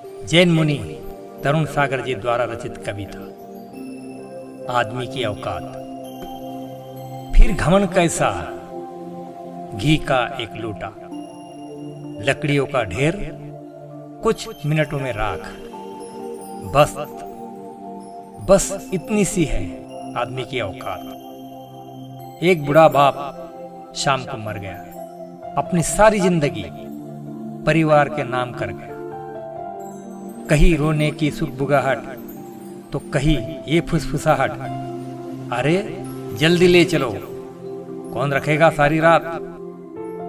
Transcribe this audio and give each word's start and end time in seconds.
जैन 0.00 0.50
मुनि 0.50 0.76
तरुण 1.44 1.64
सागर 1.64 2.00
जी 2.00 2.14
द्वारा 2.14 2.44
रचित 2.44 2.76
कविता, 2.86 3.20
आदमी 4.72 5.06
की 5.06 5.24
औकात। 5.24 5.62
फिर 7.36 7.52
घमन 7.54 7.86
कैसा 7.86 8.30
घी 9.74 9.96
का 10.08 10.20
एक 10.40 10.52
लोटा, 10.56 10.90
लकड़ियों 12.24 12.66
का 12.66 12.82
ढेर, 12.84 13.14
कुछ 14.22 14.66
मिनटों 14.66 15.00
में 15.00 15.12
राख। 15.12 15.42
बस 16.74 16.94
बस 18.50 18.90
इतनी 18.94 19.24
सी 19.24 19.44
है 19.44 19.64
आदमी 20.16 20.44
की 20.44 20.60
औकात। 20.60 21.02
एक 22.44 22.64
बुढ़ा 22.66 22.86
बाप 22.90 23.92
शाम 23.96 24.24
को 24.24 24.36
मर 24.38 24.58
गया, 24.58 24.78
अपनी 25.58 25.82
सारी 25.84 26.20
ज़िंदगी 26.20 26.64
परिवार 27.66 28.08
के 28.08 28.24
नाम 28.26 28.52
कर 28.52 28.72
गया। 28.72 28.98
कहीं 30.50 30.76
रोने 30.76 31.10
की 31.10 31.30
सुखबुगाहट 31.30 31.98
तो 32.92 32.98
कहीं 33.12 33.36
ये 33.68 33.80
फुसफुसाहट। 33.80 34.50
अरे, 35.52 35.76
जल्दी 36.38 36.66
ले 36.66 36.84
चलो। 36.84 37.10
कौन 38.14 38.32
रखेगा 38.32 38.70
सारी 38.70 38.98
रात? 39.00 39.22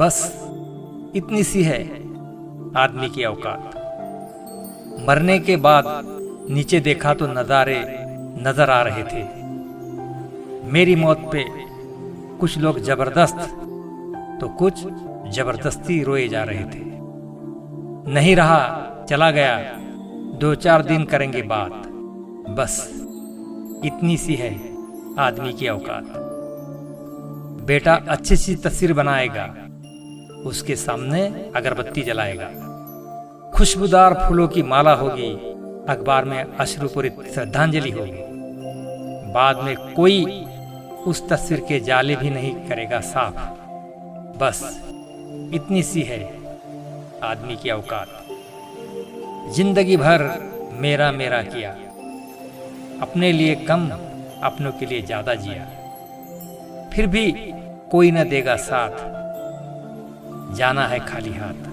बस, 0.00 0.20
इतनी 1.16 1.42
सी 1.42 1.62
है 1.62 1.80
आदमी 2.76 3.08
की 3.08 3.24
औकात। 3.24 3.74
मरने 5.08 5.38
के 5.38 5.56
बाद 5.56 5.84
नीचे 6.50 6.80
देखा 6.80 7.14
तो 7.14 7.26
नज़ारे 7.26 7.78
नज़र 8.40 8.70
आ 8.70 8.80
रहे 8.82 9.02
थे। 9.02 9.22
मेरी 10.72 10.96
मौत 10.96 11.28
पे 11.32 11.44
कुछ 12.40 12.58
लोग 12.58 12.78
ज़बरदस्त 12.80 13.38
तो 14.40 14.48
कुछ 14.58 14.84
ज़बरदस्ती 15.36 16.02
रोए 16.02 16.28
जा 16.28 16.42
रहे 16.42 16.64
थे। 16.64 16.82
नहीं 18.14 18.36
रहा, 18.36 18.60
चला 19.08 19.30
गया। 19.30 19.56
दो 20.34 20.54
चार 20.54 20.82
दिन 20.82 21.04
करेंगे 21.04 21.42
बात। 21.42 21.70
बस, 22.50 22.88
इतनी 23.84 24.16
सी 24.16 24.34
है 24.34 24.52
आदमी 25.18 25.52
की 25.52 25.68
औकात। 25.68 26.04
बेटा 27.66 27.94
अच्छी 28.08 28.36
सी 28.36 28.56
तस्वीर 28.56 28.92
बनाएगा, 28.92 29.44
उसके 30.48 30.76
सामने 30.76 31.52
अगरबत्ती 31.56 32.02
जलाएगा। 32.02 32.50
खुशबूदार 33.54 34.14
फूलों 34.14 34.48
की 34.48 34.62
माला 34.62 34.94
होगी, 34.94 35.32
अखबार 35.88 36.24
में 36.24 36.56
अश्रुपूरित 36.56 37.16
श्रद्धांजलि 37.34 37.90
होगी। 37.90 38.12
बाद 39.32 39.56
में 39.56 39.76
कोई 39.92 40.44
उस 41.06 41.28
तस्वीर 41.28 41.60
के 41.60 41.80
जाले 41.80 42.16
भी 42.16 42.30
नहीं 42.30 42.54
करेगा 42.68 43.00
साफ़। 43.00 43.38
बस, 44.38 44.82
इतनी 45.54 45.82
सी 45.82 46.02
है 46.02 46.22
आदमी 47.22 47.56
की 47.56 47.70
औकात। 47.70 48.23
ज़िंदगी 49.48 49.96
भर 49.96 50.22
मेरा 50.72 51.10
मेरा 51.12 51.42
किया। 51.42 51.70
अपने 53.02 53.32
लिए 53.32 53.54
कम, 53.54 53.88
अपनों 54.42 54.72
के 54.72 54.86
लिए 54.86 55.02
ज़्यादा 55.02 55.34
जिया। 55.34 55.64
फिर 56.92 57.06
भी 57.06 57.30
कोई 57.90 58.10
न 58.10 58.24
देगा 58.28 58.56
साथ। 58.56 58.90
जाना 60.56 60.86
है 60.86 60.98
खाली 61.00 61.32
हाथ। 61.32 61.70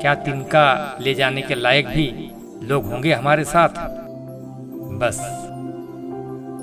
क्या 0.00 0.14
तिनका 0.14 0.98
ले 1.00 1.14
जाने 1.14 1.42
के 1.42 1.54
लायक 1.54 1.86
भी 1.86 2.30
लोग 2.62 2.84
होंगे 2.84 3.12
हमारे 3.12 3.44
साथ? 3.44 3.68
बस, 4.98 5.18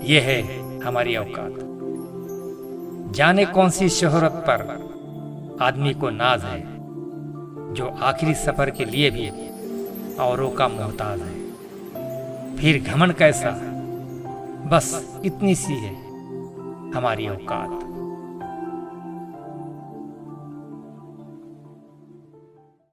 ये 0.03 0.19
है 0.19 0.41
हमारी 0.83 1.15
औकात। 1.15 1.53
जाने 3.15 3.45
कौन 3.45 3.69
सी 3.69 3.89
शोहरत 3.89 4.43
पर 4.49 5.59
आदमी 5.61 5.93
को 5.93 6.09
नाज 6.09 6.43
है, 6.43 6.61
जो 7.73 7.97
आखिरी 8.01 8.33
सफ़र 8.33 8.69
के 8.69 8.85
लिए 8.85 9.09
भी 9.11 9.29
औरों 10.19 10.49
का 10.51 10.67
मोहताज 10.67 11.21
है। 11.21 11.47
फिर 12.55 12.83
घमन 12.83 13.11
कैसा? 13.11 13.51
बस 14.69 15.19
इतनी 15.25 15.55
सी 15.55 15.73
है 15.73 15.93
हमारी 16.93 17.27
औकात। 17.27 17.96